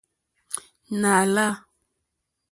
Nà 0.99 1.13
lâ. 1.33 1.47